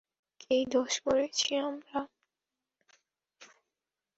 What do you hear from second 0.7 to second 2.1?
দোষ করেছি আমরা?